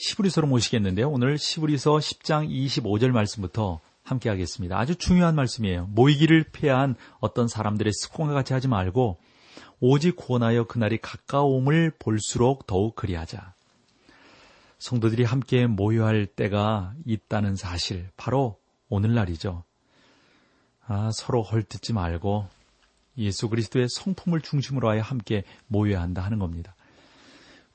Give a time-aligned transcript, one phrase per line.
[0.00, 1.10] 시브리서로 모시겠는데요.
[1.10, 4.78] 오늘 시브리서 10장 25절 말씀부터 함께 하겠습니다.
[4.78, 5.86] 아주 중요한 말씀이에요.
[5.90, 9.20] 모이기를 피한 어떤 사람들의 습관과 같이 하지 말고
[9.78, 13.54] 오직 권하여 그날이 가까움을 볼수록 더욱 그리하자.
[14.78, 19.64] 성도들이 함께 모여야 할 때가 있다는 사실, 바로 오늘날이죠.
[20.86, 22.48] 아, 서로 헐뜯지 말고
[23.18, 26.74] 예수 그리스도의 성품을 중심으로 하여 함께 모여야 한다 하는 겁니다.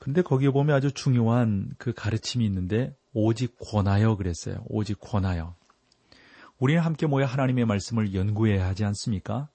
[0.06, 4.64] 근데 거기에 보면 아주 중요한 그 가르침이 있는데 오직 권하여 그랬어요.
[4.68, 5.56] 오직 권하여.
[6.60, 9.48] 우리는 함께 모여 하나님의 말씀을 연구해야 하지 않습니까?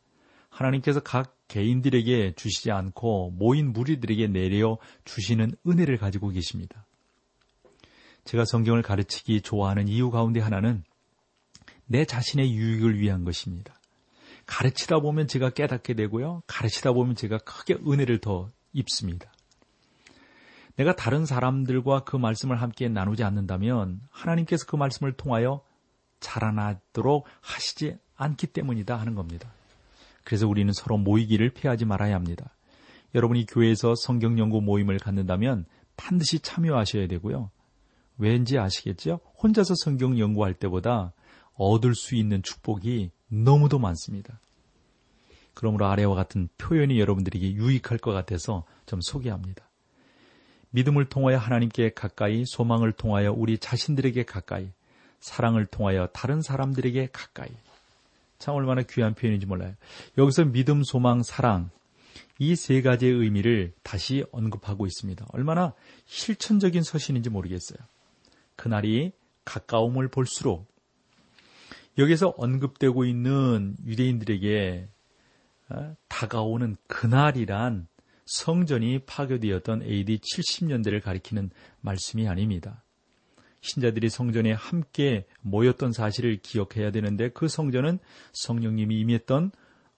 [0.49, 6.85] 하나님께서 각 개인들에게 주시지 않고 모인 무리들에게 내려 주시는 은혜를 가지고 계십니다.
[8.25, 10.83] 제가 성경을 가르치기 좋아하는 이유 가운데 하나는
[11.85, 13.73] 내 자신의 유익을 위한 것입니다.
[14.47, 16.43] 가르치다 보면 제가 깨닫게 되고요.
[16.45, 19.30] 가르치다 보면 제가 크게 은혜를 더 입습니다.
[20.81, 25.61] 내가 다른 사람들과 그 말씀을 함께 나누지 않는다면 하나님께서 그 말씀을 통하여
[26.19, 29.53] 자라나도록 하시지 않기 때문이다 하는 겁니다.
[30.23, 32.55] 그래서 우리는 서로 모이기를 피하지 말아야 합니다.
[33.13, 35.65] 여러분이 교회에서 성경 연구 모임을 갖는다면
[35.97, 37.51] 반드시 참여하셔야 되고요.
[38.17, 39.19] 왠지 아시겠죠?
[39.43, 41.13] 혼자서 성경 연구할 때보다
[41.53, 44.39] 얻을 수 있는 축복이 너무도 많습니다.
[45.53, 49.70] 그러므로 아래와 같은 표현이 여러분들에게 유익할 것 같아서 좀 소개합니다.
[50.71, 54.69] 믿음을 통하여 하나님께 가까이, 소망을 통하여 우리 자신들에게 가까이,
[55.19, 57.49] 사랑을 통하여 다른 사람들에게 가까이.
[58.39, 59.75] 참 얼마나 귀한 표현인지 몰라요.
[60.17, 61.69] 여기서 믿음, 소망, 사랑
[62.39, 65.27] 이 세 가지의 의미를 다시 언급하고 있습니다.
[65.31, 65.73] 얼마나
[66.07, 67.77] 실천적인 서신인지 모르겠어요.
[68.55, 69.11] 그날이
[69.45, 70.67] 가까움을 볼수록
[71.99, 74.87] 여기서 언급되고 있는 유대인들에게
[75.69, 77.87] 어, 다가오는 그날이란
[78.31, 81.49] 성전이 파괴되었던 AD 70년대를 가리키는
[81.81, 82.81] 말씀이 아닙니다.
[83.59, 87.99] 신자들이 성전에 함께 모였던 사실을 기억해야 되는데 그 성전은
[88.31, 89.51] 성령님이 임했던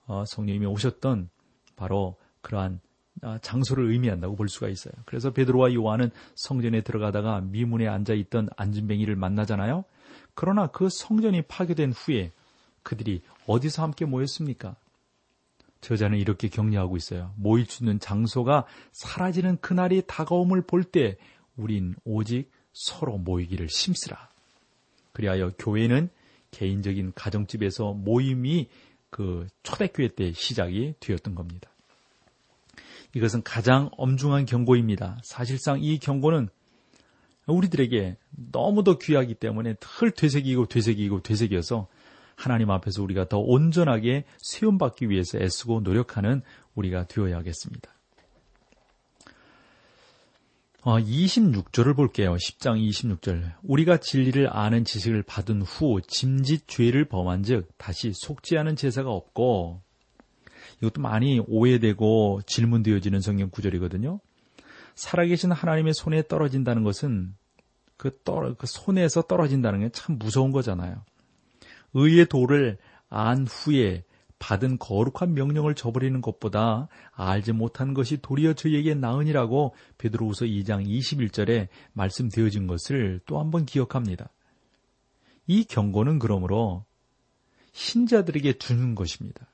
[0.07, 1.29] 어, 성령님이 오셨던
[1.75, 2.81] 바로 그러한
[3.21, 4.93] 아, 장소를 의미한다고 볼 수가 있어요.
[5.05, 9.85] 그래서 베드로와 요한은 성전에 들어가다가 미문에 앉아 있던 안진뱅이를 만나잖아요.
[10.33, 12.31] 그러나 그 성전이 파괴된 후에
[12.81, 14.75] 그들이 어디서 함께 모였습니까?
[15.83, 17.33] 저자는 이렇게 격려하고 있어요.
[17.35, 21.17] 모일 수 있는 장소가 사라지는 그날이 다가옴을 볼 때
[21.55, 24.29] 우린 오직 서로 모이기를 심쓰라.
[25.11, 26.09] 그리하여 교회는
[26.51, 28.69] 개인적인 가정집에서 모임이
[29.09, 31.69] 그 초대교회 때 시작이 되었던 겁니다.
[33.15, 35.19] 이것은 가장 엄중한 경고입니다.
[35.23, 36.49] 사실상 이 경고는
[37.45, 38.17] 우리들에게
[38.51, 41.87] 너무도 귀하기 때문에 늘 되새기고 되새기고 되새겨서
[42.35, 46.41] 하나님 앞에서 우리가 더 온전하게 세움받기 위해서 애쓰고 노력하는
[46.75, 47.89] 우리가 되어야겠습니다.
[50.85, 52.35] 어, 26절을 볼게요.
[52.35, 53.53] 10장 26절.
[53.63, 58.11] 우리가 진리를 아는 지식을 받은 후 짐짓 죄를 범한 즉 다시
[58.57, 59.81] 않은 제사가 없고
[60.81, 64.19] 이것도 많이 오해되고 질문되어지는 성경 구절이거든요.
[64.95, 67.33] 살아계신 하나님의 손에 떨어진다는 것은
[67.95, 71.05] 그, 떨어, 그 손에서 떨어진다는 게 참 무서운 거잖아요.
[71.93, 72.77] 의의 도를
[73.09, 74.03] 안 후에
[74.39, 82.67] 받은 거룩한 명령을 저버리는 것보다 알지 못한 것이 도리어 저에게 나으니라고 베드로후서 2장 21절에 말씀되어진
[82.67, 84.31] 것을 또 한번 기억합니다.
[85.47, 86.85] 이 경고는 그러므로
[87.71, 89.47] 신자들에게 주는 것입니다.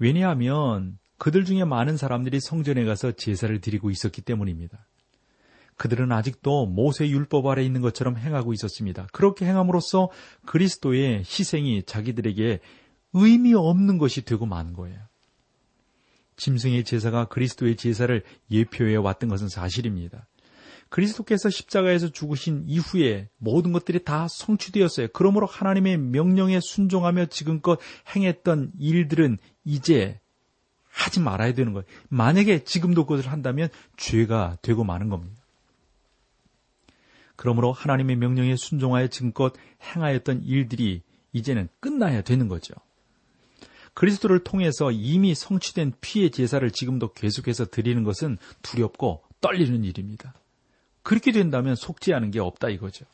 [0.00, 4.86] 왜냐하면 그들 중에 많은 사람들이 성전에 가서 제사를 드리고 있었기 때문입니다.
[5.80, 9.06] 그들은 아직도 모세 율법 아래 있는 것처럼 행하고 있었습니다.
[9.12, 10.10] 그렇게 행함으로써
[10.44, 12.60] 그리스도의 희생이 자기들에게
[13.14, 14.98] 의미 없는 것이 되고 만 거예요.
[16.36, 20.28] 짐승의 제사가 그리스도의 제사를 예표해 왔던 것은 사실입니다.
[20.90, 25.08] 그리스도께서 십자가에서 죽으신 이후에 모든 것들이 다 성취되었어요.
[25.14, 27.78] 그러므로 하나님의 명령에 순종하며 지금껏
[28.14, 30.20] 행했던 일들은 이제
[30.90, 31.86] 하지 말아야 되는 거예요.
[32.10, 35.39] 만약에 지금도 그것을 한다면 죄가 되고 마는 겁니다.
[37.40, 41.00] 그러므로 하나님의 명령에 순종하여 지금껏 행하였던 일들이
[41.32, 42.74] 이제는 끝나야 되는 거죠.
[43.94, 50.34] 그리스도를 통해서 이미 성취된 피의 제사를 지금도 계속해서 드리는 것은 두렵고 떨리는 일입니다.
[51.02, 51.76] 그렇게 된다면
[52.12, 53.06] 않은 게 없다 이거죠.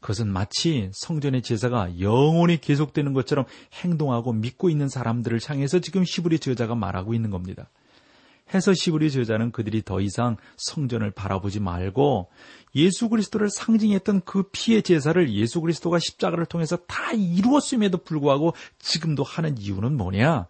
[0.00, 3.44] 그것은 마치 성전의 제사가 영원히 계속되는 것처럼
[3.74, 7.70] 행동하고 믿고 있는 사람들을 향해서 지금 시브리 저자가 말하고 있는 겁니다.
[8.52, 12.30] 해서 시브리 저자는 그들이 더 이상 성전을 바라보지 말고
[12.74, 19.58] 예수 그리스도를 상징했던 그 피의 제사를 예수 그리스도가 십자가를 통해서 다 이루었음에도 불구하고 지금도 하는
[19.58, 20.46] 이유는 뭐냐?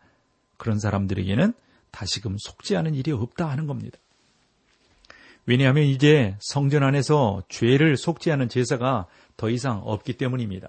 [0.57, 1.55] 그런 사람들에게는
[1.91, 2.37] 다시금
[2.77, 3.99] 않은 일이 없다 하는 겁니다.
[5.47, 7.97] 왜냐하면 이제 성전 안에서 죄를
[8.31, 9.07] 않은 제사가
[9.37, 10.69] 더 이상 없기 때문입니다.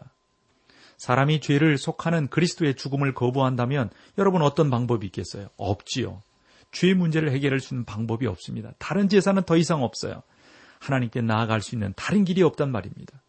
[0.97, 5.49] 사람이 죄를 속하는 그리스도의 죽음을 거부한다면 여러분 어떤 방법이 있겠어요?
[5.57, 6.21] 없지요.
[6.71, 8.71] 죄 문제를 해결할 수 있는 방법이 없습니다.
[8.77, 10.23] 다른 제사는 더 이상 없어요.
[10.79, 13.21] 하나님께 나아갈 수 있는 다른 길이 없단 말입니다.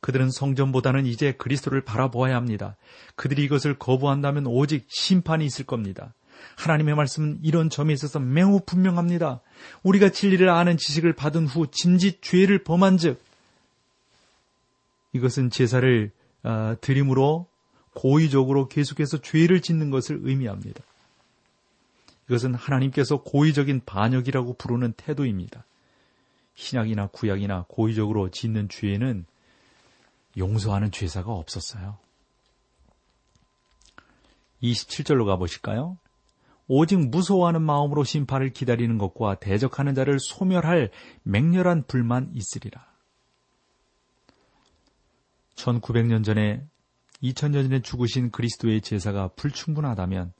[0.00, 2.76] 그들은 성전보다는 이제 그리스도를 바라보아야 합니다.
[3.16, 6.14] 그들이 이것을 거부한다면 오직 심판이 있을 겁니다.
[6.56, 9.40] 하나님의 말씀은 이런 점에 있어서 매우 분명합니다.
[9.82, 13.20] 우리가 진리를 아는 지식을 받은 후 짐짓 죄를 범한 즉
[15.12, 16.12] 이것은 제사를
[16.44, 17.48] 아, 드림으로
[17.94, 20.82] 고의적으로 계속해서 죄를 짓는 것을 의미합니다.
[22.28, 25.64] 이것은 하나님께서 고의적인 반역이라고 부르는 태도입니다.
[26.54, 29.24] 신약이나 구약이나 고의적으로 짓는 죄에는
[30.36, 31.98] 용서하는 죄사가 없었어요.
[34.62, 35.98] 27절로 가보실까요?
[36.66, 40.90] 오직 무서워하는 마음으로 심판을 기다리는 것과 대적하는 자를 소멸할
[41.22, 42.86] 맹렬한 불만 있으리라.
[45.54, 46.62] 1900년 전에
[47.22, 50.32] 2000년 전에 죽으신 그리스도의 제사가 불충분하다면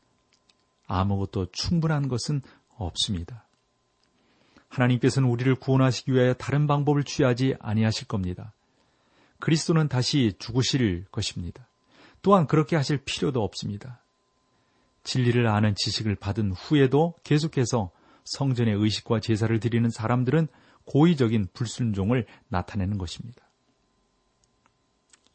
[0.88, 2.43] 아무것도 충분한 것은
[2.76, 3.44] 없습니다.
[4.69, 8.52] 하나님께서는 우리를 구원하시기 위하여 다른 방법을 취하지 아니하실 겁니다.
[9.38, 11.67] 그리스도는 다시 죽으실 것입니다.
[12.23, 14.02] 또한 그렇게 하실 필요도 없습니다.
[15.05, 17.90] 진리를 아는 지식을 받은 후에도 계속해서
[18.25, 20.49] 성전의 의식과 제사를 드리는 사람들은
[20.85, 23.43] 고의적인 불순종을 나타내는 것입니다.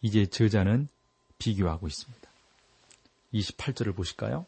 [0.01, 0.89] 이제 저자는
[1.37, 2.29] 비교하고 있습니다.
[3.33, 4.45] 28절을 보실까요?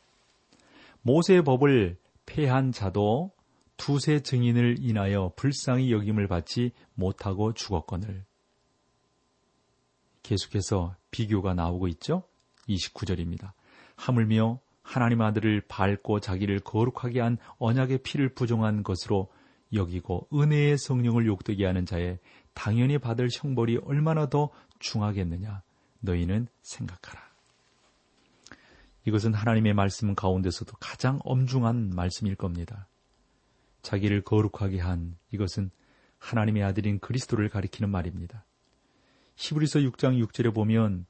[1.05, 3.31] 모세의 법을 폐한 자도
[3.77, 8.25] 두세 증인을 인하여 불쌍히 여김을 받지 못하고 죽었거늘.
[10.23, 12.23] 계속해서 비교가 나오고 있죠?
[12.67, 13.51] 29절입니다.
[13.95, 19.31] 하물며 하나님 아들을 밟고 자기를 거룩하게 한 언약의 피를 부정한 것으로
[19.73, 22.17] 여기고 은혜의 성령을 욕되게 하는 자의
[22.55, 24.49] 당연히 받을 형벌이 얼마나 더
[24.79, 25.61] 중하겠느냐
[25.99, 27.24] 너희는 생각하라.
[29.05, 32.87] 이것은 하나님의 말씀 가운데서도 가장 엄중한 말씀일 겁니다.
[33.83, 35.69] 자기를 거룩하게 한 이것은
[36.17, 38.45] 하나님의 아들인 그리스도를 가리키는 말입니다.
[39.35, 41.05] 히브리서 6장 6절에 보면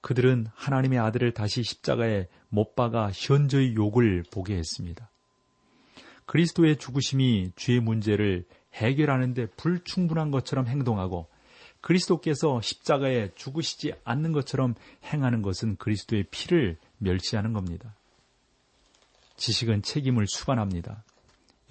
[0.00, 5.10] 그들은 하나님의 아들을 다시 십자가에 못 박아 현저히 욕을 보게 했습니다.
[6.24, 11.28] 그리스도의 죽으심이 죄의 문제를 해결하는데 불충분한 것처럼 행동하고
[11.80, 14.74] 그리스도께서 십자가에 죽으시지 않는 것처럼
[15.04, 17.94] 행하는 것은 그리스도의 피를 멸시하는 겁니다.
[19.36, 21.04] 지식은 책임을 수반합니다.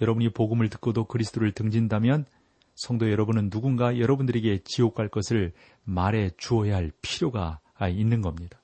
[0.00, 2.26] 여러분이 복음을 듣고도 그리스도를 등진다면
[2.74, 5.52] 성도 여러분은 누군가 여러분들에게 지옥 갈 것을
[5.84, 8.60] 말해 주어야 할 필요가 있는 겁니다.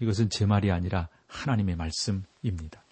[0.00, 2.84] 이것은 제 말이 아니라 하나님의 말씀입니다.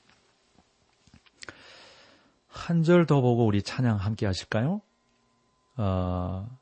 [2.49, 4.81] 한 절 더 보고 우리 찬양 함께 하실까요?
[5.77, 6.59] 어,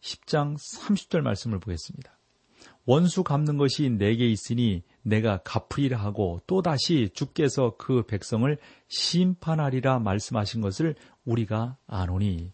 [0.00, 2.16] 10장 30절 말씀을 보겠습니다.
[2.84, 8.58] 원수 갚는 것이 내게 있으니 내가 갚으리라 하고 또다시 주께서 그 백성을
[8.88, 12.50] 심판하리라 말씀하신 것을 우리가 아노니.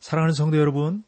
[0.00, 1.04] 사랑하는 성도 여러분,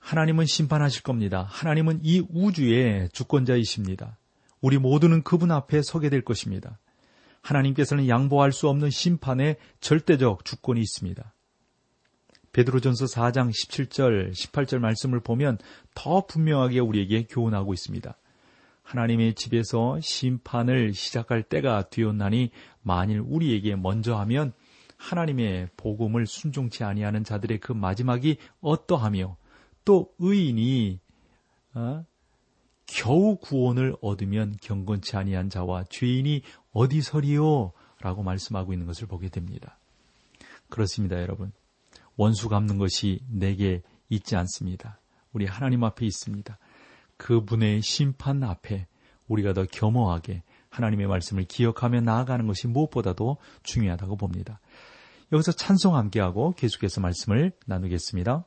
[0.00, 1.46] 하나님은 심판하실 겁니다.
[1.48, 4.18] 하나님은 이 우주의 주권자이십니다.
[4.60, 6.80] 우리 모두는 그분 앞에 서게 될 것입니다.
[7.40, 11.32] 하나님께서는 양보할 수 없는 심판의 절대적 주권이 있습니다.
[12.52, 15.58] 베드로전서 4장 17절, 18절 말씀을 보면
[15.94, 18.16] 더 분명하게 우리에게 교훈하고 있습니다.
[18.90, 22.50] 하나님의 집에서 심판을 시작할 때가 되었나니
[22.82, 24.52] 만일 우리에게 먼저 하면
[24.96, 29.36] 하나님의 복음을 순종치 아니하는 자들의 그 마지막이 어떠하며
[29.84, 30.98] 또 의인이
[31.74, 32.04] 어?
[32.86, 36.42] 겨우 구원을 얻으면 경건치 아니한 자와 죄인이
[36.72, 37.72] 어디서리요?
[38.00, 39.78] 라고 말씀하고 있는 것을 보게 됩니다.
[40.68, 41.52] 그렇습니다, 여러분.
[42.16, 44.98] 원수 갚는 것이 내게 있지 않습니다.
[45.32, 46.58] 우리 하나님 앞에 있습니다.
[47.20, 48.86] 그분의 심판 앞에
[49.28, 54.60] 우리가 더 겸허하게 하나님의 말씀을 기억하며 나아가는 것이 무엇보다도 중요하다고 봅니다.
[55.30, 58.44] 여기서 찬송 함께하고 계속해서 말씀을 나누겠습니다.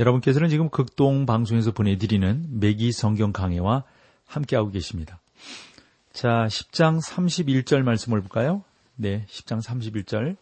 [0.00, 3.84] 여러분께서는 지금 극동 방송에서 보내드리는 매기 성경 강해와
[4.26, 5.20] 함께하고 계십니다.
[6.12, 8.64] 자, 10장 31절 말씀을 볼까요?
[8.96, 10.36] 네, 10장 31절.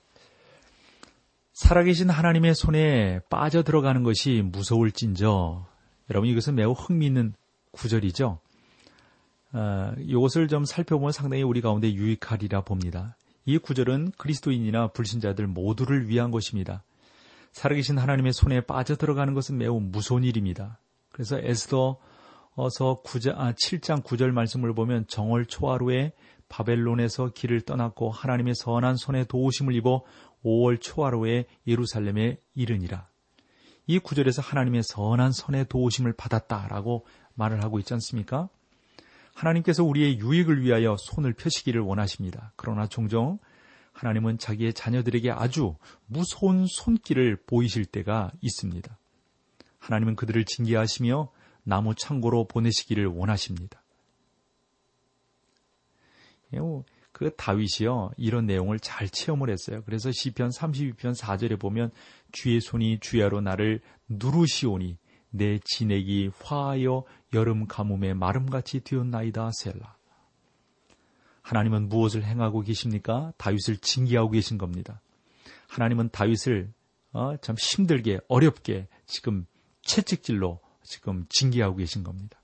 [1.55, 5.67] 살아계신 하나님의 손에 빠져 들어가는 것이 무서울진저.
[6.11, 7.35] 여러분 이것은 매우 흥미있는
[7.73, 8.38] 구절이죠.
[9.53, 13.17] 아, 이것을 좀 살펴보면 상당히 우리 가운데 유익하리라 봅니다.
[13.45, 16.85] 이 구절은 그리스도인이나 불신자들 모두를 위한 것입니다.
[17.52, 20.78] 살아계신 하나님의 손에 빠져 들어가는 것은 매우 무서운 일입니다.
[21.11, 21.99] 그래서 에스더
[22.55, 26.12] 어서 9장, 아, 7장 9절 말씀을 보면 정월 초하루에
[26.49, 30.02] 바벨론에서 길을 떠났고 하나님의 선한 손에 도우심을 입어
[30.45, 33.09] 5월 초하루에 예루살렘에 이르니라.
[33.87, 38.49] 이 구절에서 하나님의 선한 선의 도우심을 받았다라고 말을 하고 있지 않습니까?
[39.35, 42.52] 하나님께서 우리의 유익을 위하여 손을 펴시기를 원하십니다.
[42.57, 43.38] 그러나 종종
[43.99, 45.75] 하나님은 자기의 자녀들에게 아주
[46.07, 48.97] 무서운 손길을 보이실 때가 있습니다.
[49.81, 51.33] 하나님은 그들을 징계하시며
[51.64, 53.83] 나무 창고로 보내시기를 원하십니다.
[56.52, 59.83] 예, 뭐, 그 다윗이요 이런 내용을 잘 체험을 했어요.
[59.85, 61.90] 그래서 시편 32편 4절에 보면
[62.31, 64.97] 주의 손이 주야로 나를 누르시오니
[65.31, 67.02] 내 진액이 화하여
[67.35, 69.98] 여름 가뭄에 마름같이 되었나이다 셀라.
[71.49, 73.33] 하나님은 무엇을 행하고 계십니까?
[73.38, 75.00] 다윗을 징계하고 계신 겁니다.
[75.69, 76.71] 하나님은 다윗을
[77.12, 79.47] 어, 참 힘들게 어렵게 지금
[79.81, 82.38] 채찍질로 지금 징계하고 계신 겁니다.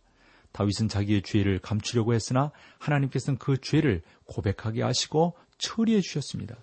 [0.52, 6.56] 다윗은 자기의 죄를 감추려고 했으나 하나님께서는 그 죄를 고백하게 하시고 처리해 주셨습니다.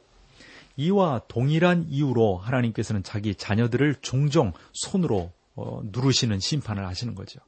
[0.77, 7.39] 이와 동일한 이유로 하나님께서는 자기 자녀들을 종종 손으로 어, 누르시는 심판을 하시는 거죠.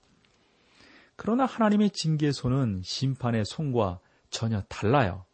[1.15, 3.99] 그러나 하나님의 징계 손은 심판의 손과
[4.33, 5.25] 전혀 달라요.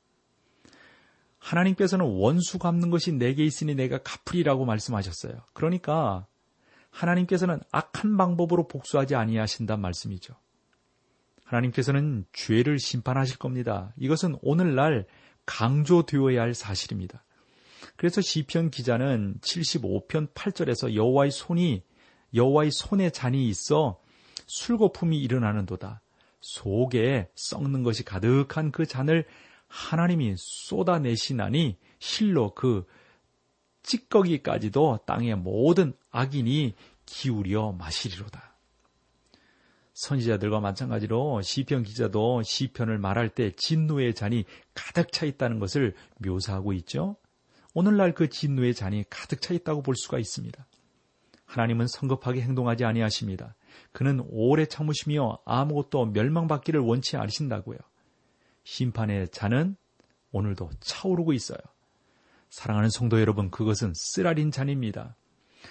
[1.39, 5.41] 하나님께서는 원수 갚는 것이 내게 있으니 내가 갚으리라고 말씀하셨어요.
[5.53, 6.27] 그러니까
[6.91, 10.35] 하나님께서는 악한 방법으로 복수하지 아니하신단 말씀이죠.
[11.45, 13.93] 하나님께서는 죄를 심판하실 겁니다.
[13.97, 15.07] 이것은 오늘날
[15.45, 17.23] 강조되어야 할 사실입니다.
[17.95, 21.83] 그래서 시편 기자는 75편 8절에서 여호와의 손이
[22.35, 23.99] 여호와의 손에 잔이 있어
[24.45, 26.01] 술거품이 일어나는도다.
[26.41, 29.25] 속에 썩는 것이 가득한 그 잔을
[29.67, 32.85] 하나님이 쏟아내시나니 실로 그
[33.83, 38.55] 찌꺼기까지도 땅의 모든 악인이 기울여 마시리로다.
[39.93, 47.17] 선지자들과 마찬가지로 시편 기자도 시편을 말할 때 진노의 잔이 가득 차 있다는 것을 묘사하고 있죠.
[47.73, 50.65] 오늘날 그 진노의 잔이 가득 차 있다고 볼 수가 있습니다.
[51.45, 53.55] 하나님은 성급하게 행동하지 아니하십니다.
[53.91, 57.77] 그는 오래 참으시며 아무것도 멸망받기를 원치 않으신다고요.
[58.63, 59.75] 심판의 잔은
[60.31, 61.59] 오늘도 차오르고 있어요.
[62.49, 65.15] 사랑하는 성도 여러분, 그것은 쓰라린 잔입니다.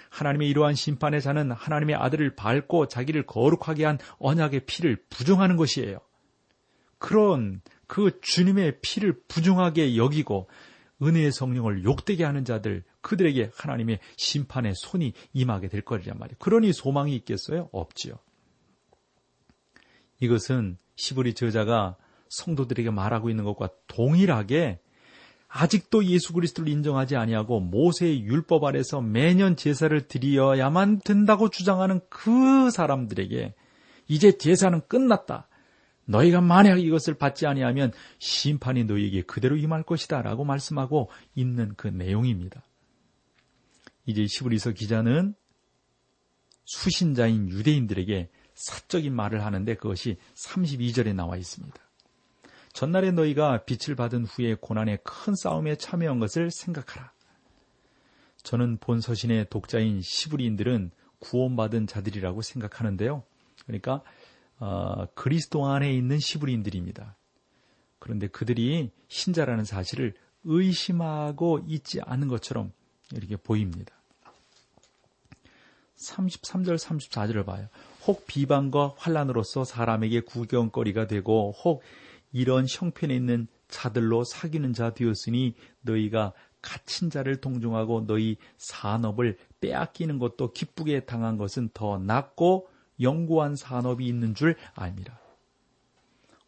[0.09, 5.99] 하나님의 이러한 심판의 잔은 하나님의 아들을 밟고 자기를 거룩하게 한 언약의 피를 부정하는 것이에요.
[6.97, 10.49] 그런 그 주님의 피를 부정하게 여기고
[11.01, 16.37] 은혜의 성령을 욕되게 하는 자들, 그들에게 하나님의 심판의 손이 임하게 될 거리란 말이에요.
[16.39, 17.69] 그러니 소망이 있겠어요?
[17.71, 18.15] 없지요.
[20.19, 21.95] 이것은 시브리 저자가
[22.29, 24.79] 성도들에게 말하고 있는 것과 동일하게
[25.47, 33.55] 아직도 예수 그리스도를 인정하지 아니하고 모세의 율법 아래서 매년 제사를 드려야만 된다고 주장하는 그 사람들에게
[34.07, 35.47] 이제 제사는 끝났다.
[36.05, 42.63] 너희가 만약 이것을 받지 아니하면 심판이 너희에게 그대로 임할 것이다라고 말씀하고 있는 그 내용입니다.
[44.09, 45.35] 이제 시브리서 기자는
[46.65, 51.77] 수신자인 유대인들에게 사적인 말을 하는데 그것이 32절에 나와 있습니다.
[52.73, 57.13] 전날에 너희가 빛을 받은 후에 고난의 큰 싸움에 참여한 것을 생각하라.
[58.41, 63.23] 저는 본 서신의 독자인 시브리인들은 구원받은 자들이라고 생각하는데요.
[63.67, 64.01] 그러니까
[64.57, 67.15] 어, 그리스도 안에 있는 시브리인들입니다.
[67.99, 72.71] 그런데 그들이 신자라는 사실을 의심하고 있지 않은 것처럼
[73.13, 73.98] 이렇게 보입니다.
[75.99, 77.67] 33절 34절을 봐요.
[78.07, 81.83] 혹 비방과 환란으로서 사람에게 구경거리가 되고 혹
[82.31, 90.51] 이런 형편에 있는 자들로 사귀는 자 되었으니 너희가 갇힌 자를 동정하고 너희 산업을 빼앗기는 것도
[90.51, 92.67] 기쁘게 당한 것은 더 낫고
[93.01, 95.19] 영구한 산업이 있는 줄 압니다.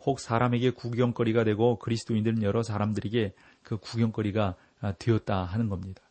[0.03, 3.33] 혹 사람에게 구경거리가 되고 그리스도인들은 여러 사람들에게
[3.63, 4.55] 그 구경거리가
[4.97, 6.01] 되었다 하는 겁니다.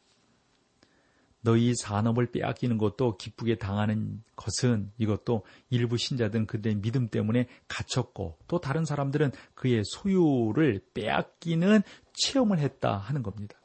[1.42, 8.60] 너희 산업을 빼앗기는 것도 기쁘게 당하는 것은 이것도 일부 신자든 그들의 믿음 때문에 갇혔고 또
[8.60, 13.56] 다른 사람들은 그의 소유를 빼앗기는 체험을 했다 하는 겁니다.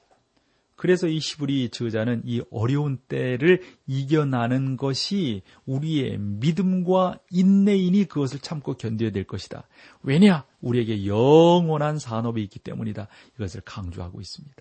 [0.76, 9.12] 그래서 이 시부리 저자는 이 어려운 때를 이겨나는 것이 우리의 믿음과 인내이니 그것을 참고 견뎌야
[9.12, 9.68] 될 것이다.
[10.04, 10.46] 왜냐?
[10.62, 13.08] 우리에게 영원한 산업이 있기 때문이다.
[13.36, 14.56] 이것을 강조하고 있습니다.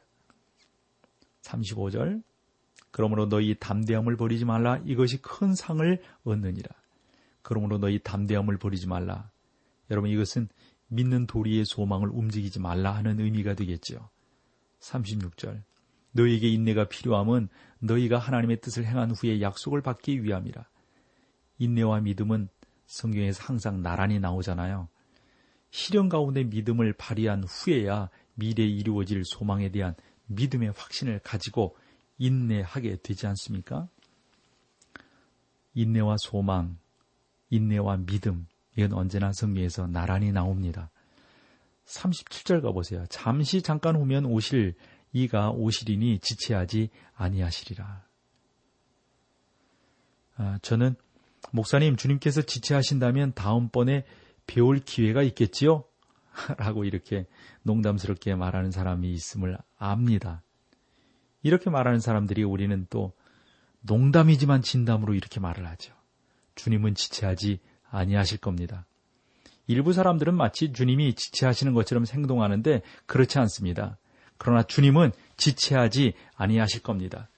[1.42, 2.22] 35절.
[2.94, 4.80] 그러므로 너희 담대함을 버리지 말라.
[4.84, 6.70] 이것이 큰 상을 얻느니라.
[7.42, 9.32] 그러므로 너희 담대함을 버리지 말라.
[9.90, 10.46] 여러분 이것은
[10.86, 14.10] 믿는 도리의 소망을 움직이지 말라 하는 의미가 되겠죠.
[14.78, 15.64] 36절.
[16.12, 17.48] 너희에게 인내가 필요함은
[17.80, 20.64] 너희가 하나님의 뜻을 행한 후에 약속을 받기 위함이라.
[21.58, 22.48] 인내와 믿음은
[22.86, 24.88] 성경에서 항상 나란히 나오잖아요.
[25.72, 31.74] 실현 가운데 믿음을 발휘한 후에야 미래에 이루어질 소망에 대한 믿음의 확신을 가지고
[32.18, 33.88] 인내하게 되지 않습니까?
[35.74, 36.78] 인내와 소망,
[37.50, 38.46] 인내와 믿음,
[38.76, 40.90] 이건 언제나 성경에서 나란히 나옵니다.
[41.86, 43.04] 37절 가보세요.
[43.08, 44.74] 잠시 잠깐 후면 오실
[45.12, 48.04] 이가 오시리니 지체하지 아니하시리라.
[50.36, 50.96] 아, 저는
[51.52, 54.04] 목사님 주님께서 지체하신다면 다음번에
[54.46, 55.84] 배울 기회가 있겠지요?
[56.58, 57.26] 라고 이렇게
[57.62, 60.42] 농담스럽게 말하는 사람이 있음을 압니다.
[61.44, 63.12] 이렇게 말하는 사람들이 우리는 또
[63.82, 65.94] 농담이지만 진담으로 이렇게 말을 하죠.
[66.56, 68.86] 주님은 지체하지 아니하실 겁니다.
[69.66, 73.98] 일부 사람들은 마치 주님이 지체하시는 것처럼 행동하는데 그렇지 않습니다.
[74.38, 77.28] 그러나 주님은 지체하지 아니하실 겁니다.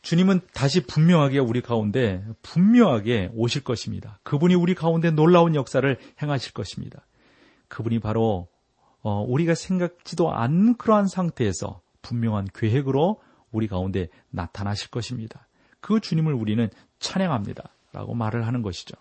[0.00, 4.20] 주님은 다시 분명하게 우리 가운데 분명하게 오실 것입니다.
[4.22, 7.06] 그분이 우리 가운데 놀라운 역사를 행하실 것입니다.
[7.68, 8.48] 그분이 바로
[9.02, 15.46] 어, 우리가 생각지도 않는 그러한 상태에서 분명한 계획으로 우리 가운데 나타나실 것입니다.
[15.80, 17.70] 그 주님을 우리는 찬양합니다.
[17.92, 18.94] 라고 말을 하는 것이죠.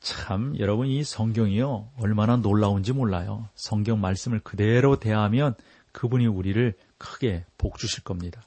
[0.00, 3.48] 참, 여러분, 이 성경이요, 얼마나 놀라운지 몰라요.
[3.54, 5.54] 성경 말씀을 그대로 대하면
[5.92, 8.42] 그분이 우리를 크게 복 주실 겁니다.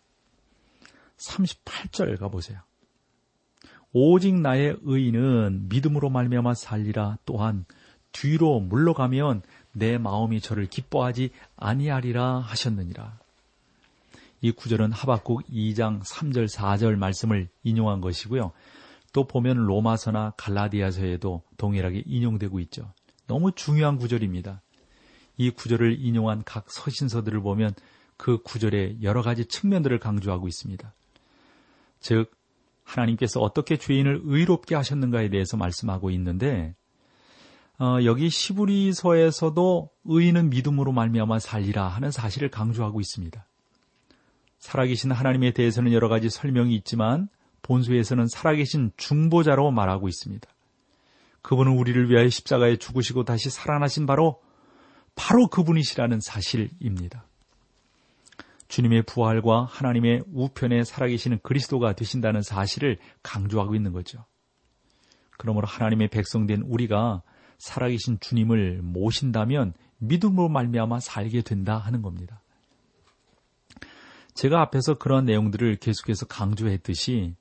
[1.18, 2.60] 38절 가보세요.
[3.92, 7.66] 오직 나의 의인은 믿음으로 말미암아 살리라 또한
[8.12, 9.44] 뒤로 물러가면
[9.74, 13.20] 내 마음이 저를 기뻐하지 아니하리라 하셨느니라.
[14.42, 18.52] 이 구절은 하박국 2장 3절 4절 말씀을 인용한 것이고요.
[19.14, 22.92] 또 보면 로마서나 갈라디아서에도 동일하게 인용되고 있죠.
[23.28, 24.62] 너무 중요한 구절입니다.
[25.38, 27.74] 이 구절을 인용한 각 서신서들을 보면
[28.18, 30.94] 그 구절의 여러 가지 측면들을 강조하고 있습니다.
[32.00, 32.32] 즉,
[32.84, 36.76] 하나님께서 어떻게 죄인을 의롭게 하셨는가에 대해서 말씀하고 있는데,
[37.80, 43.46] 어, 여기 시부리서에서도 의인은 믿음으로 말미암아 살리라 하는 사실을 강조하고 있습니다.
[44.60, 47.28] 살아계신 하나님에 대해서는 여러 가지 설명이 있지만
[47.64, 50.48] 본소에서는 살아계신 중보자로 말하고 있습니다.
[51.42, 54.42] 그분은 우리를 위하여 십자가에 죽으시고 다시 살아나신 바로
[55.16, 57.26] 바로 그분이시라는 사실입니다.
[58.68, 64.26] 주님의 부활과 하나님의 우편에 살아계시는 그리스도가 되신다는 사실을 강조하고 있는 거죠.
[65.38, 67.22] 그러므로 하나님의 백성된 우리가
[67.64, 72.42] 살아계신 주님을 모신다면 믿음으로 말미암아 살게 된다 하는 겁니다.
[74.34, 77.36] 제가 앞에서 그런 내용들을 계속해서 강조했듯이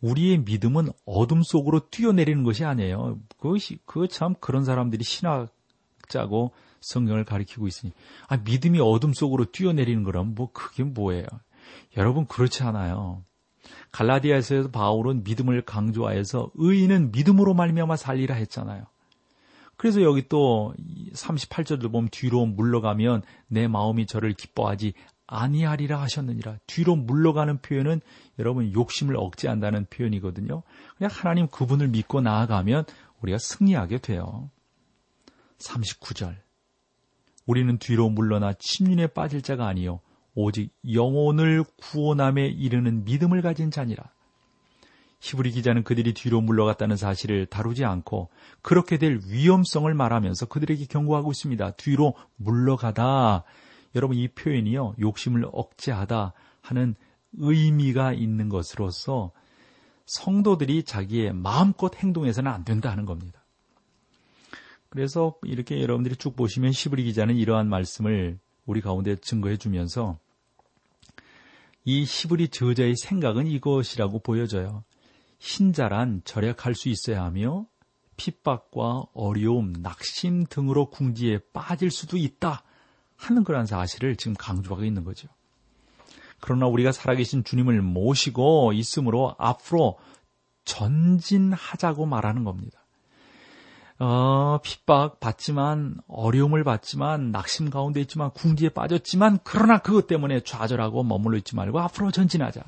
[0.00, 3.20] 우리의 믿음은 어둠 속으로 뛰어내리는 것이 아니에요.
[3.38, 7.92] 그것이 그 참 그런 사람들이 신학자고 성경을 가리키고 있으니
[8.26, 11.26] 아 믿음이 어둠 속으로 뛰어내리는 거라면 뭐 그게 뭐예요?
[11.96, 13.22] 여러분 그렇지 않아요.
[13.92, 18.86] 갈라디아에서 바울은 믿음을 강조하여서 의인은 믿음으로 말미암아 살리라 했잖아요.
[19.76, 20.74] 그래서 여기 또
[21.14, 24.94] 38절을 보면 뒤로 물러가면 내 마음이 저를 기뻐하지
[25.26, 26.58] 아니하리라 하셨느니라.
[26.66, 28.00] 뒤로 물러가는 표현은
[28.38, 30.62] 여러분 욕심을 억제한다는 표현이거든요.
[30.96, 32.84] 그냥 하나님 그분을 믿고 나아가면
[33.20, 34.50] 우리가 승리하게 돼요.
[35.58, 36.36] 39절.
[37.46, 40.00] 우리는 뒤로 물러나 침륜에 빠질 자가 아니요
[40.34, 44.13] 오직 영혼을 구원함에 이르는 믿음을 가진 자니라.
[45.24, 48.28] 히브리 기자는 그들이 뒤로 물러갔다는 사실을 다루지 않고
[48.60, 51.70] 그렇게 될 위험성을 말하면서 그들에게 경고하고 있습니다.
[51.72, 53.44] 뒤로 물러가다.
[53.94, 54.96] 여러분 이 표현이요.
[55.00, 56.94] 욕심을 억제하다 하는
[57.38, 59.32] 의미가 있는 것으로서
[60.04, 63.42] 성도들이 자기의 마음껏 행동해서는 안 된다 하는 겁니다.
[64.90, 70.18] 그래서 이렇게 여러분들이 쭉 보시면 시브리 기자는 이러한 말씀을 우리 가운데 증거해 주면서
[71.86, 74.84] 이 시브리 저자의 생각은 이것이라고 보여져요.
[75.44, 77.66] 신자란 절약할 수 있어야 하며
[78.16, 82.62] 핍박과 어려움, 낙심 등으로 궁지에 빠질 수도 있다.
[83.16, 85.28] 하는 그러한 사실을 지금 강조하고 있는 거죠.
[86.40, 89.98] 그러나 우리가 살아계신 주님을 모시고 있으므로 앞으로
[90.64, 92.78] 전진하자고 말하는 겁니다.
[93.98, 101.36] 어, 핍박 받지만 어려움을 받지만 낙심 가운데 있지만 궁지에 빠졌지만 그러나 그것 때문에 좌절하고 머물러
[101.36, 102.64] 있지 말고 앞으로 전진하자.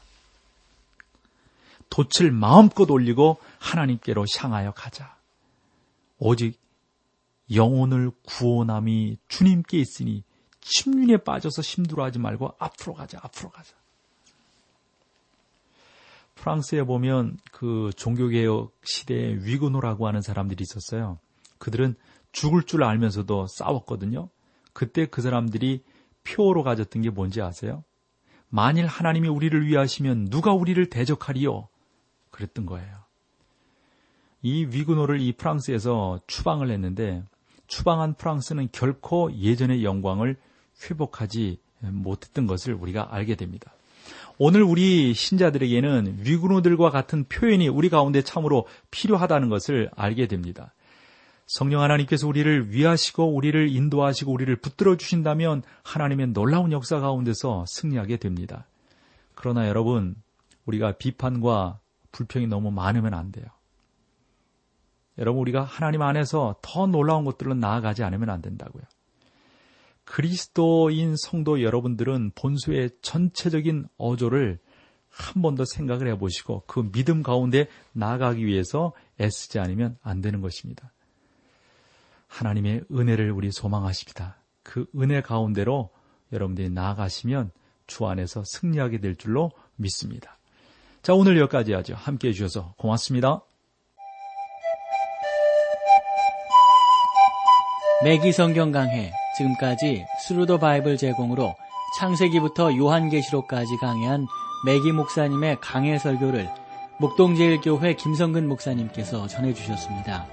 [1.90, 5.16] 돛을 마음껏 올리고 하나님께로 향하여 가자.
[6.18, 6.58] 오직
[7.54, 10.24] 영혼을 구원함이 주님께 있으니
[10.60, 13.74] 침륜에 빠져서 힘들어하지 말고 앞으로 가자, 앞으로 가자.
[16.34, 21.18] 프랑스에 보면 그 종교개혁 시대에 위그노라고 하는 사람들이 있었어요.
[21.58, 21.94] 그들은
[22.32, 24.28] 죽을 줄 알면서도 싸웠거든요.
[24.72, 25.82] 그때 그 사람들이
[26.24, 27.82] 표로 가졌던 게 뭔지 아세요?
[28.48, 31.68] 만일 하나님이 우리를 위하시면 누가 우리를 대적하리요?
[32.36, 33.06] 그랬던 거예요.
[34.42, 37.24] 이 위그노를 이 프랑스에서 추방을 했는데
[37.66, 40.36] 추방한 프랑스는 결코 예전의 영광을
[40.82, 43.72] 회복하지 못했던 것을 우리가 알게 됩니다.
[44.38, 50.74] 오늘 우리 신자들에게는 위그노들과 같은 표현이 우리 가운데 참으로 필요하다는 것을 알게 됩니다.
[51.46, 58.66] 성령 하나님께서 우리를 위하시고 우리를 인도하시고 우리를 붙들어 주신다면 하나님의 놀라운 역사 가운데서 승리하게 됩니다.
[59.34, 60.16] 그러나 여러분,
[60.66, 61.78] 우리가 비판과
[62.12, 63.46] 불평이 너무 많으면 안 돼요.
[65.18, 68.82] 여러분, 우리가 하나님 안에서 더 놀라운 것들로 나아가지 않으면 안 된다고요.
[70.04, 74.58] 그리스도인 성도 여러분들은 본수의 전체적인 어조를
[75.16, 80.92] 한 번 더 생각을 해보시고 그 믿음 가운데 나아가기 위해서 애쓰지 않으면 안 되는 것입니다.
[82.26, 84.36] 하나님의 은혜를 우리 소망하십니다.
[84.62, 85.90] 그 은혜 가운데로
[86.32, 87.50] 여러분들이 나아가시면
[87.86, 90.35] 주 안에서 승리하게 될 줄로 믿습니다.
[91.06, 91.94] 자, 오늘 여기까지 하죠.
[91.96, 93.40] 함께 해주셔서 고맙습니다.
[98.02, 101.54] 맥기 성경 강해 지금까지 Thru the Bible 제공으로
[102.00, 104.26] 창세기부터 요한계시록까지 강해한
[104.66, 106.50] 맥기 목사님의 강해 설교를
[106.98, 110.26] 목동제일교회 김성근 목사님께서 전해주셨습니다.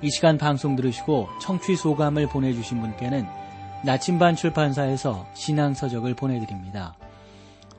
[0.00, 3.26] 이 시간 방송 들으시고 청취 소감을 보내주신 분께는
[3.84, 6.94] 나침반 출판사에서 신앙서적을 보내드립니다.